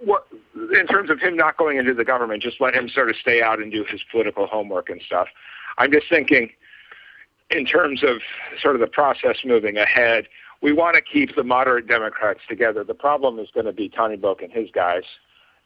[0.05, 3.17] what in terms of him not going into the government, just let him sort of
[3.17, 5.27] stay out and do his political homework and stuff.
[5.79, 6.51] I'm just thinking
[7.51, 8.19] in terms of
[8.63, 10.27] sort of the process moving ahead,
[10.63, 12.85] we want to keep the moderate Democrats together.
[12.85, 15.03] The problem is going to be Tyahnybok and his guys.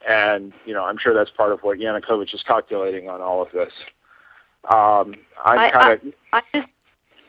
[0.08, 3.48] And, you know, I'm sure that's part of what Yanukovych is calculating on all of
[3.52, 3.72] this.
[4.72, 5.14] Um,
[5.44, 6.14] I'm kind of.
[6.32, 6.68] I, I, just,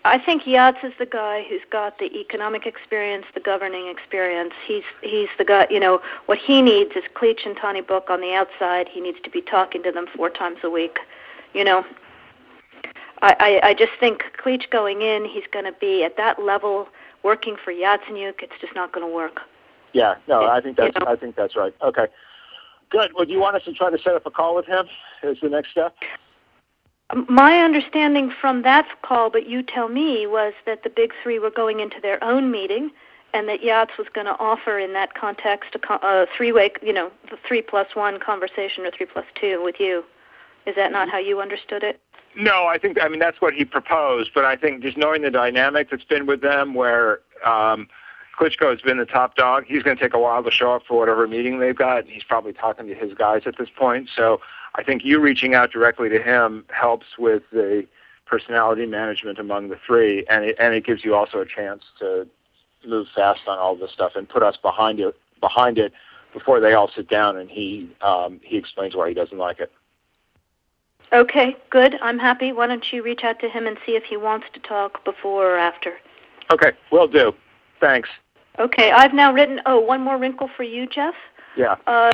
[0.05, 4.53] I think Yats is the guy who's got the economic experience, the governing experience.
[4.67, 5.65] He's he's the guy.
[5.71, 8.87] You know what he needs is Klitsch and Tyahnybok on the outside.
[8.87, 10.99] He needs to be talking to them four times a week.
[11.55, 11.83] You know,
[13.23, 16.87] I I, I just think Klitsch going in, he's going to be at that level
[17.23, 18.43] working for Yatsenyuk.
[18.43, 19.41] It's just not going to work.
[19.93, 21.11] Yeah, no, I think that's you know?
[21.11, 21.73] I think that's right.
[21.81, 22.05] Okay,
[22.91, 23.11] good.
[23.15, 24.85] Well, do you want us to try to set up a call with him?
[25.23, 25.95] Is the next step?
[27.13, 31.51] My understanding from that call, but you tell me, was that the big three were
[31.51, 32.89] going into their own meeting,
[33.33, 37.11] and that Yats was going to offer in that context a, a three-way, you know,
[37.29, 40.03] the three plus one conversation or three plus two with you.
[40.65, 41.99] Is that not how you understood it?
[42.35, 45.31] No, I think I mean that's what he proposed, but I think just knowing the
[45.31, 47.87] dynamic that's been with them, where um,
[48.39, 50.83] Klitschko has been the top dog, he's going to take a while to show up
[50.87, 51.99] for whatever meeting they've got.
[51.99, 54.41] And he's probably talking to his guys at this point, so
[54.75, 57.87] I think you reaching out directly to him helps with the
[58.25, 62.27] personality management among the three, and it, and it gives you also a chance to
[62.85, 65.93] move fast on all this stuff and put us behind it behind it
[66.33, 69.71] before they all sit down and he um, he explains why he doesn't like it.
[71.13, 71.97] Okay, good.
[72.01, 72.51] I'm happy.
[72.51, 75.51] Why don't you reach out to him and see if he wants to talk before
[75.51, 75.93] or after?
[76.51, 77.33] Okay, will do.
[77.79, 78.09] Thanks.
[78.59, 79.61] Okay, I've now written.
[79.65, 81.15] Oh, one more wrinkle for you, Jeff.
[81.55, 81.75] Yeah.
[81.87, 82.11] Uh,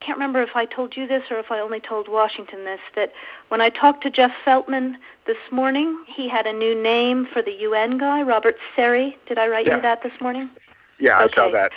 [0.00, 3.12] can't remember if I told you this or if I only told Washington this, that
[3.48, 7.52] when I talked to Jeff Feltman this morning, he had a new name for the
[7.52, 9.16] UN guy, Robert Serry.
[9.26, 9.76] Did I write yeah.
[9.76, 10.50] you that this morning?
[11.00, 11.32] Yeah, okay.
[11.32, 11.72] I saw that.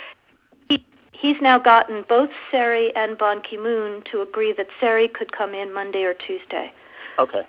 [0.68, 5.52] He, he's now gotten both Serry and Ban Ki-moon to agree that Serry could come
[5.54, 6.72] in Monday or Tuesday.
[7.18, 7.42] Okay.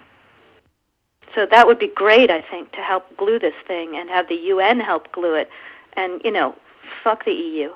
[1.35, 4.35] So that would be great, I think, to help glue this thing and have the
[4.35, 5.49] UN help glue it.
[5.93, 6.55] And, you know,
[7.03, 7.71] fuck the EU.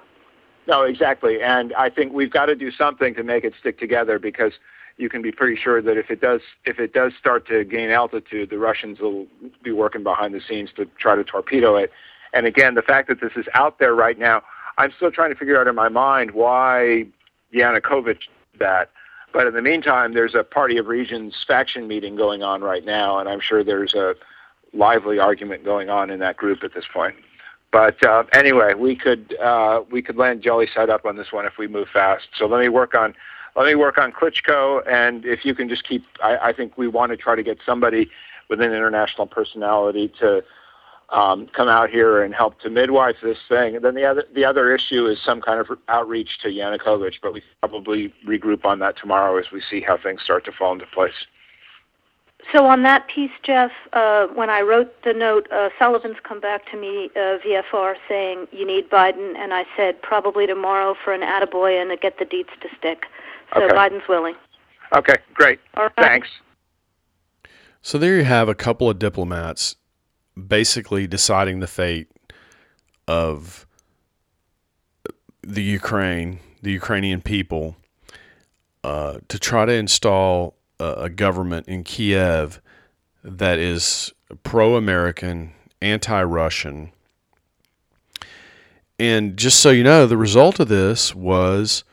[0.67, 1.41] No, exactly.
[1.41, 4.53] And I think we've got to do something to make it stick together because
[4.97, 7.89] you can be pretty sure that if it does if it does start to gain
[7.89, 9.27] altitude, the Russians will
[9.63, 11.91] be working behind the scenes to try to torpedo it.
[12.33, 14.43] And again, the fact that this is out there right now,
[14.77, 17.05] I'm still trying to figure out in my mind why
[17.53, 18.91] Yanukovych did that.
[19.31, 23.19] But in the meantime, there's a Party of Regions faction meeting going on right now,
[23.19, 24.15] and I'm sure there's a
[24.73, 27.15] lively argument going on in that group at this point.
[27.71, 31.45] But uh, anyway, we could uh, we could land jelly side up on this one
[31.45, 32.27] if we move fast.
[32.37, 33.13] So let me work on
[33.55, 36.87] let me work on Klitschko, and if you can just keep, I, I think we
[36.87, 38.09] want to try to get somebody
[38.49, 40.43] with an international personality to
[41.09, 43.75] um, come out here and help to midwife this thing.
[43.75, 47.33] And then the other the other issue is some kind of outreach to Yanukovych, but
[47.33, 50.85] we probably regroup on that tomorrow as we see how things start to fall into
[50.93, 51.13] place.
[52.53, 56.69] So on that piece, Jeff, uh, when I wrote the note, uh, Sullivan's come back
[56.71, 61.21] to me uh, VFR saying you need Biden, and I said probably tomorrow for an
[61.21, 63.05] attaboy and to get the deets to stick.
[63.53, 63.75] So okay.
[63.75, 64.35] Biden's willing.
[64.95, 65.59] Okay, great.
[65.75, 65.93] All right.
[65.97, 66.29] Thanks.
[67.81, 69.75] So there you have a couple of diplomats
[70.47, 72.07] basically deciding the fate
[73.07, 73.65] of
[75.41, 77.75] the Ukraine, the Ukrainian people,
[78.83, 82.61] uh, to try to install a government in Kiev
[83.23, 84.13] that is
[84.43, 86.91] pro American, anti Russian.
[88.99, 91.83] And just so you know, the result of this was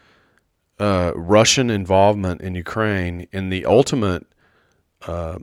[0.79, 4.27] uh, Russian involvement in Ukraine in the ultimate,
[5.07, 5.39] uh,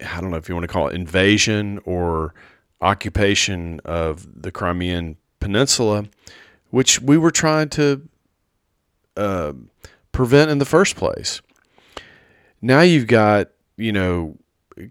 [0.00, 2.34] I don't know if you want to call it invasion or
[2.80, 6.04] occupation of the Crimean Peninsula,
[6.70, 8.08] which we were trying to
[9.16, 9.52] uh,
[10.12, 11.42] prevent in the first place
[12.60, 14.36] now you've got you know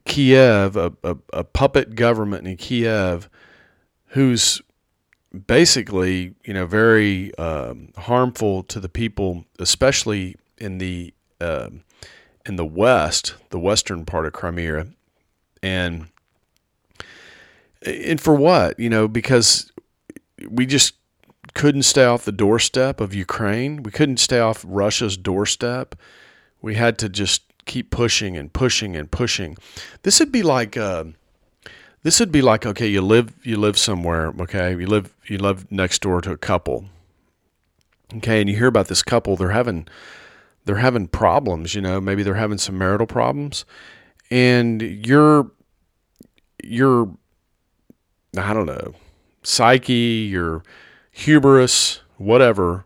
[0.05, 3.29] Kiev, a, a, a puppet government in Kiev,
[4.08, 4.62] who's
[5.47, 11.69] basically, you know, very um, harmful to the people, especially in the uh,
[12.45, 14.88] in the west, the western part of Crimea,
[15.62, 16.08] and
[17.86, 19.71] and for what, you know, because
[20.49, 20.95] we just
[21.53, 23.84] couldn't stay off the doorstep of Ukraine.
[23.84, 25.95] We couldn't stay off Russia's doorstep.
[26.62, 29.55] We had to just keep pushing and pushing and pushing.
[30.03, 30.75] This would be like.
[30.75, 31.05] Uh,
[32.01, 35.69] this would be like okay, you live you live somewhere, okay, you live you live
[35.69, 36.86] next door to a couple,
[38.15, 39.86] okay, and you hear about this couple, they're having
[40.63, 43.65] they're having problems, you know, maybe they're having some marital problems,
[44.32, 45.51] and you're
[46.63, 47.12] you're
[48.38, 48.95] I don't know
[49.43, 50.63] psyche, your
[51.12, 52.86] hubris, whatever,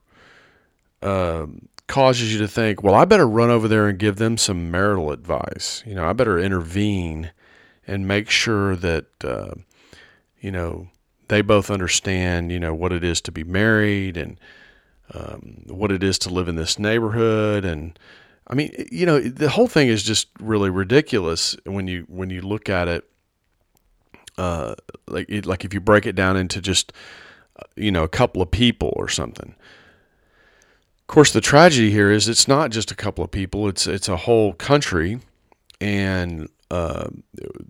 [1.02, 1.46] uh,
[1.94, 5.12] causes you to think, well, I better run over there and give them some marital
[5.12, 5.84] advice.
[5.86, 7.30] You know, I better intervene
[7.86, 9.54] and make sure that uh,
[10.40, 10.88] you know
[11.28, 14.40] they both understand you know what it is to be married and
[15.14, 18.00] um, what it is to live in this neighborhood and
[18.48, 22.42] I mean you know the whole thing is just really ridiculous when you when you
[22.42, 23.08] look at it
[24.40, 24.74] uh,
[25.08, 26.92] like it, like if you break it down into just
[27.76, 29.54] you know a couple of people or something.
[31.04, 34.08] Of course, the tragedy here is it's not just a couple of people; it's it's
[34.08, 35.20] a whole country,
[35.82, 37.10] and uh,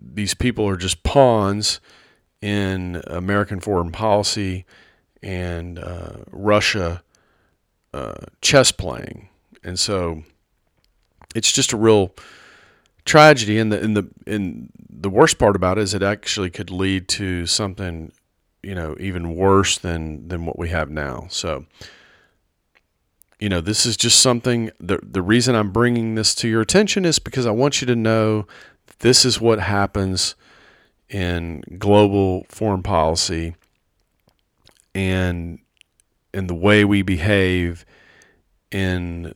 [0.00, 1.80] these people are just pawns
[2.40, 4.64] in American foreign policy
[5.22, 7.02] and uh, Russia
[7.92, 9.28] uh, chess playing,
[9.62, 10.22] and so
[11.34, 12.14] it's just a real
[13.04, 13.58] tragedy.
[13.58, 17.08] And the in the in the worst part about it is it actually could lead
[17.08, 18.12] to something
[18.62, 21.26] you know even worse than than what we have now.
[21.30, 21.66] So
[23.44, 27.04] you know this is just something the the reason I'm bringing this to your attention
[27.04, 28.46] is because I want you to know
[29.00, 30.34] this is what happens
[31.10, 33.54] in global foreign policy
[34.94, 35.58] and
[36.32, 37.84] in the way we behave
[38.70, 39.34] in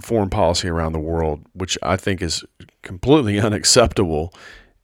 [0.00, 2.42] foreign policy around the world, which I think is
[2.82, 4.34] completely unacceptable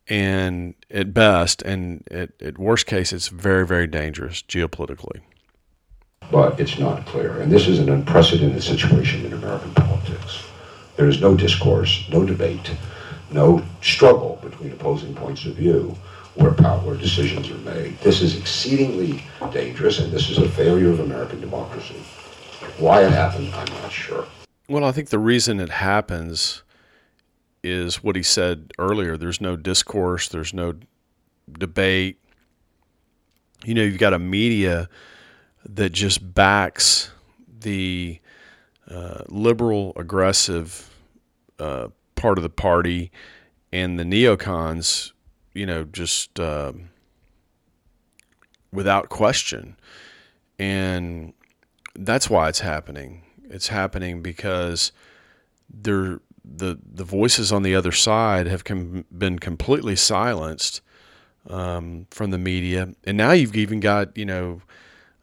[0.06, 5.20] and at best, and at, at worst case, it's very, very dangerous geopolitically.
[6.30, 7.40] But it's not clear.
[7.40, 10.44] And this is an unprecedented situation in American politics.
[10.96, 12.70] There is no discourse, no debate
[13.32, 15.96] no struggle between opposing points of view
[16.34, 17.98] where power decisions are made.
[17.98, 21.96] This is exceedingly dangerous, and this is a failure of American democracy.
[22.78, 24.26] Why it happened, I'm not sure.
[24.68, 26.62] Well, I think the reason it happens
[27.62, 29.16] is what he said earlier.
[29.16, 30.28] There's no discourse.
[30.28, 30.74] There's no
[31.50, 32.18] debate.
[33.64, 34.88] You know, you've got a media
[35.64, 37.10] that just backs
[37.60, 38.20] the
[38.88, 40.90] uh, liberal, aggressive
[41.58, 43.10] uh, part of the party,
[43.72, 45.12] and the neocons,
[45.54, 46.72] you know, just uh,
[48.72, 49.76] without question.
[50.58, 51.32] And
[51.94, 53.22] that's why it's happening.
[53.44, 54.92] It's happening because
[55.68, 60.80] they're, the the voices on the other side have com- been completely silenced
[61.48, 64.62] um, from the media, and now you've even got you know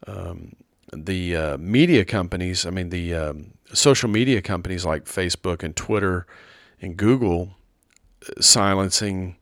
[0.05, 0.55] um,
[0.93, 2.65] the uh, media companies.
[2.65, 6.25] I mean the um, social media companies like Facebook and Twitter
[6.81, 7.55] and Google
[8.27, 9.35] uh, silencing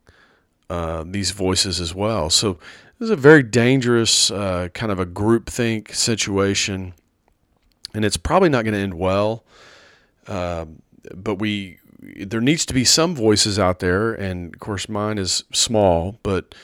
[0.68, 2.30] uh, these voices as well.
[2.30, 2.54] So
[2.98, 6.94] this is a very dangerous uh, kind of a groupthink situation,
[7.94, 9.44] and it's probably not going to end well.
[10.26, 10.66] Uh,
[11.14, 11.78] but we
[12.18, 16.54] there needs to be some voices out there, and of course mine is small, but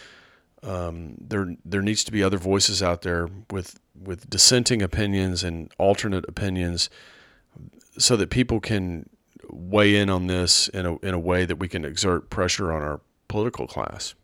[0.62, 5.72] um, there there needs to be other voices out there with with dissenting opinions and
[5.78, 6.88] alternate opinions,
[7.98, 9.08] so that people can
[9.48, 12.82] weigh in on this in a, in a way that we can exert pressure on
[12.82, 14.14] our political class.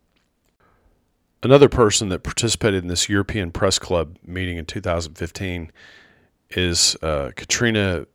[1.41, 5.71] Another person that participated in this European Press Club meeting in 2015
[6.51, 8.07] is uh, Katrina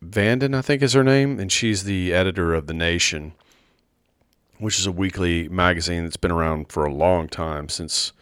[0.00, 3.32] Vanden, I think is her name, and she's the editor of The Nation,
[4.58, 8.12] which is a weekly magazine that's been around for a long time, since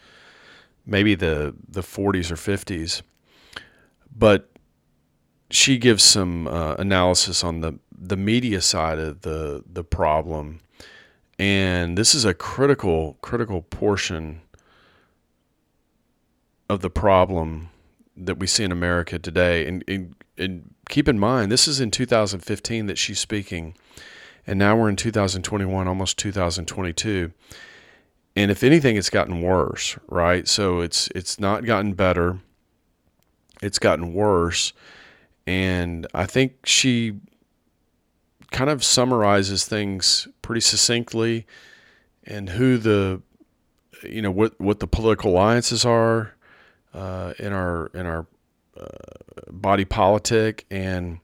[0.85, 3.01] maybe the, the 40s or 50s.
[4.15, 4.49] But
[5.49, 10.59] she gives some uh, analysis on the the media side of the the problem,
[11.39, 14.41] and this is a critical critical portion
[16.69, 17.69] of the problem
[18.15, 19.67] that we see in America today.
[19.67, 23.75] And, and, and keep in mind, this is in 2015 that she's speaking,
[24.47, 27.31] and now we're in 2021, almost 2022.
[28.35, 30.47] And if anything, it's gotten worse, right?
[30.47, 32.39] So it's it's not gotten better;
[33.61, 34.73] it's gotten worse.
[35.45, 37.19] And I think she
[38.51, 41.45] kind of summarizes things pretty succinctly
[42.25, 43.21] and who the
[44.03, 46.33] you know what what the political alliances are
[46.93, 48.27] uh, in our in our
[48.79, 48.87] uh,
[49.49, 51.19] body politic and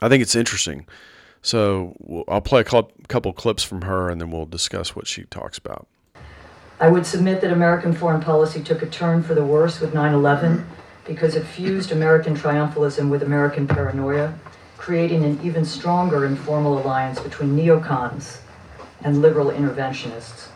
[0.00, 0.86] I think it's interesting.
[1.42, 5.58] So I'll play a couple clips from her and then we'll discuss what she talks
[5.58, 5.86] about.
[6.78, 10.14] I would submit that American foreign policy took a turn for the worse with 9
[10.14, 10.66] 11
[11.06, 14.34] because it fused American triumphalism with American paranoia,
[14.78, 18.38] creating an even stronger informal alliance between neocons
[19.02, 20.48] and liberal interventionists.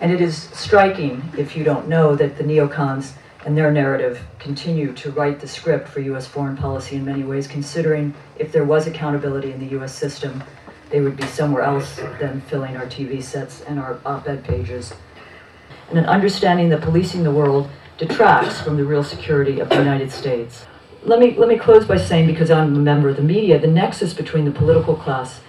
[0.00, 3.12] And it is striking, if you don't know, that the neocons
[3.46, 6.26] and their narrative continue to write the script for U.S.
[6.26, 9.94] foreign policy in many ways, considering if there was accountability in the U.S.
[9.94, 10.42] system,
[10.90, 14.92] they would be somewhere else than filling our TV sets and our op ed pages.
[15.90, 20.10] And an understanding that policing the world detracts from the real security of the United
[20.10, 20.66] States.
[21.04, 23.68] Let me, let me close by saying, because I'm a member of the media, the
[23.68, 25.40] nexus between the political class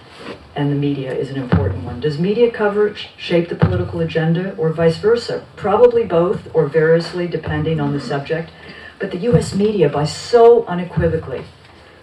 [0.58, 2.00] and the media is an important one.
[2.00, 5.46] Does media coverage shape the political agenda or vice versa?
[5.56, 8.50] Probably both or variously depending on the subject.
[8.98, 11.44] But the US media, by so unequivocally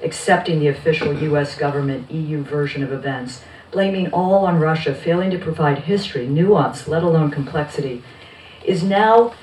[0.03, 3.43] accepting the official US government EU version of events,
[3.73, 8.05] blaming all on Russia, failing to provide history, nuance, let alone complexity,
[8.65, 9.35] is now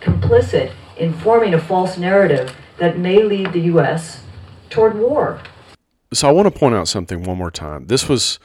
[0.00, 4.22] complicit in forming a false narrative that may lead the US
[4.68, 5.40] toward war.
[6.12, 7.86] So I want to point out something one more time.
[7.86, 8.38] This was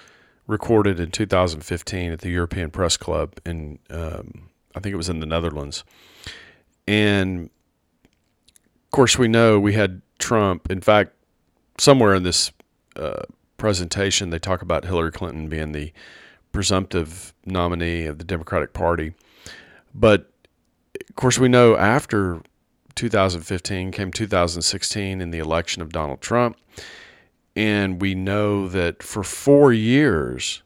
[0.47, 5.19] recorded in 2015 at the European Press Club in, um, I think it was in
[5.19, 5.83] the Netherlands.
[6.87, 7.49] And
[8.05, 10.69] of course, we know we had Trump.
[10.69, 11.13] In fact,
[11.79, 12.51] somewhere in this
[12.95, 13.23] uh,
[13.57, 15.91] presentation, they talk about Hillary Clinton being the
[16.51, 19.13] presumptive nominee of the Democratic Party.
[19.93, 20.31] But
[21.09, 22.41] of course, we know after
[22.95, 26.57] 2015 came 2016 in the election of Donald Trump.
[27.55, 30.61] And we know that for four years,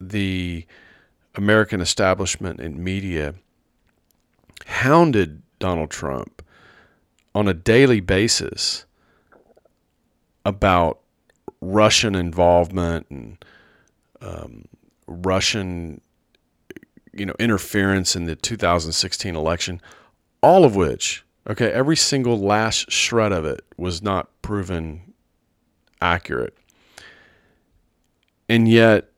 [0.00, 0.66] the
[1.34, 3.34] American establishment and media
[4.66, 6.42] hounded Donald Trump
[7.34, 8.84] on a daily basis
[10.44, 11.00] about
[11.60, 13.44] Russian involvement and
[14.20, 14.64] um,
[15.06, 16.00] Russian,
[17.12, 19.80] you know, interference in the 2016 election,
[20.42, 25.11] all of which, okay, every single last shred of it was not proven
[26.02, 26.56] accurate.
[28.48, 29.10] And yet,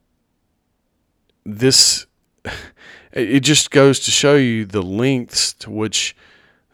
[1.45, 2.07] this,
[3.13, 6.15] it just goes to show you the lengths to which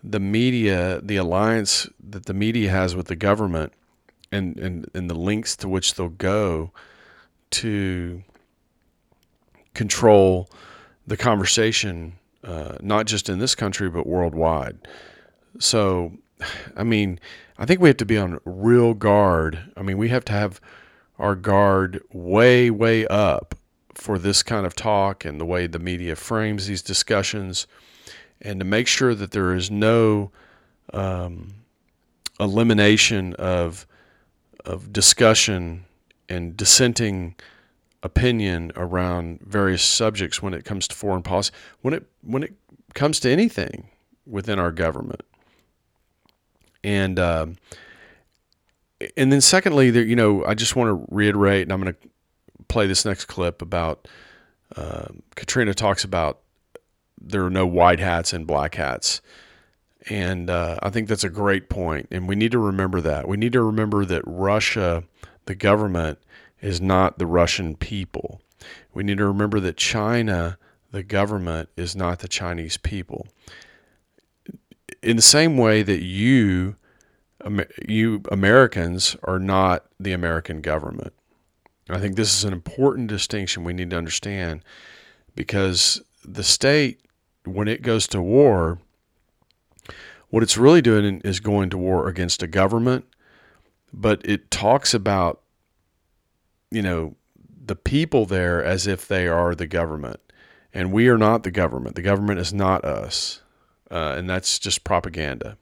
[0.02, 3.72] the media, the alliance that the media has with the government,
[4.32, 6.72] and, and, and the lengths to which they'll go
[7.50, 8.22] to
[9.74, 10.48] control
[11.06, 12.12] the conversation,
[12.44, 14.78] uh, not just in this country, but worldwide.
[15.58, 16.12] So,
[16.76, 17.20] I mean,
[17.58, 19.72] I think we have to be on real guard.
[19.76, 20.60] I mean, we have to have
[21.18, 23.54] our guard way, way up
[23.94, 27.66] for this kind of talk and the way the media frames these discussions,
[28.40, 30.30] and to make sure that there is no
[30.92, 31.54] um,
[32.38, 33.86] elimination of
[34.64, 35.84] of discussion
[36.28, 37.34] and dissenting
[38.02, 41.52] opinion around various subjects when it comes to foreign policy.
[41.82, 42.54] When it when it
[42.94, 43.88] comes to anything
[44.26, 45.22] within our government,
[46.82, 47.56] and um,
[49.16, 52.08] and then secondly, there you know I just want to reiterate, and I'm going to
[52.68, 54.08] play this next clip about
[54.76, 56.40] uh, Katrina talks about
[57.20, 59.20] there are no white hats and black hats.
[60.08, 62.08] And uh, I think that's a great point.
[62.10, 63.28] And we need to remember that.
[63.28, 65.04] We need to remember that Russia,
[65.44, 66.18] the government,
[66.62, 68.40] is not the Russian people.
[68.94, 70.58] We need to remember that China,
[70.90, 73.26] the government, is not the Chinese people
[75.02, 76.76] in the same way that you,
[77.86, 81.12] you Americans, are not the American government.
[81.88, 84.62] I think this is an important distinction we need to understand
[85.34, 87.00] because the state,
[87.44, 88.78] when it goes to war,
[90.28, 93.06] what it's really doing is going to war against a government,
[93.92, 95.40] but it talks about,
[96.70, 97.16] you know,
[97.64, 100.20] the people there as if they are the government.
[100.72, 101.96] And we are not the government.
[101.96, 103.39] The government is not us
[103.90, 105.56] uh, and that's just propaganda.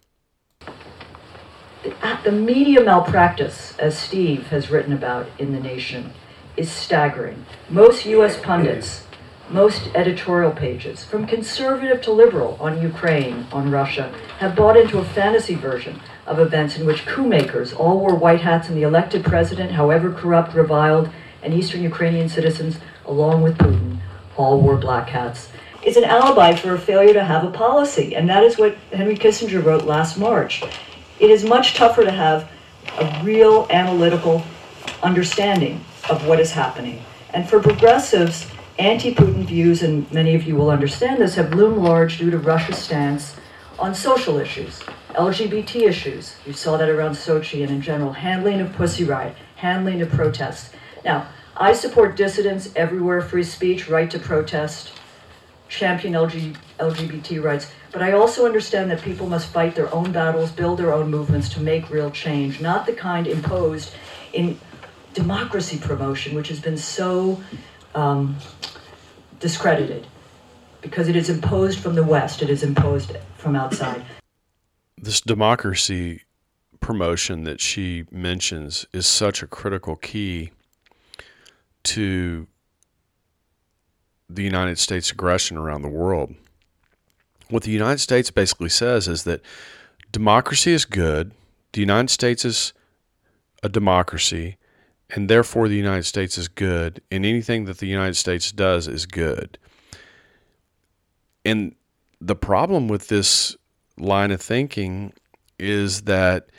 [2.24, 6.12] The media malpractice, as Steve has written about in The Nation,
[6.56, 7.46] is staggering.
[7.70, 8.38] Most U.S.
[8.38, 9.06] pundits,
[9.48, 15.04] most editorial pages, from conservative to liberal on Ukraine, on Russia, have bought into a
[15.04, 19.24] fantasy version of events in which coup makers all wore white hats and the elected
[19.24, 21.08] president, however corrupt, reviled,
[21.42, 24.00] and Eastern Ukrainian citizens, along with Putin,
[24.36, 25.48] all wore black hats
[25.82, 28.14] is an alibi for a failure to have a policy.
[28.16, 30.62] And that is what Henry Kissinger wrote last March.
[31.20, 32.50] It is much tougher to have
[32.98, 34.42] a real analytical
[35.02, 37.02] understanding of what is happening.
[37.34, 42.18] And for progressives, anti-Putin views, and many of you will understand this, have loomed large
[42.18, 43.36] due to Russia's stance
[43.78, 46.36] on social issues, LGBT issues.
[46.46, 50.70] You saw that around Sochi and in general, handling of Pussy Riot, handling of protests.
[51.04, 54.97] Now, I support dissidents everywhere, free speech, right to protest,
[55.68, 57.70] champion LG, LGBT rights.
[57.92, 61.48] But I also understand that people must fight their own battles, build their own movements
[61.50, 63.92] to make real change, not the kind imposed
[64.32, 64.58] in
[65.14, 67.42] democracy promotion, which has been so
[67.94, 68.36] um,
[69.40, 70.06] discredited
[70.80, 74.02] because it is imposed from the West, it is imposed from outside.
[74.96, 76.22] This democracy
[76.80, 80.52] promotion that she mentions is such a critical key
[81.84, 82.46] to
[84.28, 86.34] the United States aggression around the world.
[87.48, 89.40] What the United States basically says is that
[90.12, 91.32] democracy is good,
[91.72, 92.72] the United States is
[93.62, 94.56] a democracy,
[95.10, 99.06] and therefore the United States is good, and anything that the United States does is
[99.06, 99.58] good.
[101.44, 101.74] And
[102.20, 103.56] the problem with this
[103.96, 105.12] line of thinking
[105.58, 106.50] is that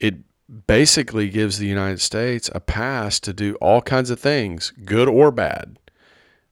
[0.00, 0.16] it
[0.66, 5.30] basically gives the United States a pass to do all kinds of things, good or
[5.30, 5.78] bad,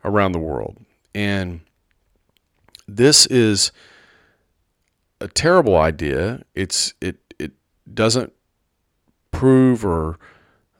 [0.04, 0.78] around the world.
[1.14, 1.60] And
[2.88, 3.72] this is
[5.20, 6.42] a terrible idea.
[6.54, 7.52] It's it it
[7.92, 8.32] doesn't
[9.30, 10.18] prove or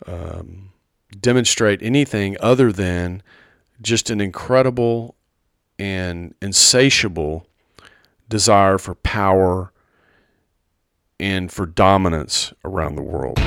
[0.07, 0.71] um,
[1.21, 3.23] demonstrate anything other than
[3.81, 5.15] just an incredible
[5.79, 7.47] and insatiable
[8.29, 9.73] desire for power
[11.19, 13.39] and for dominance around the world.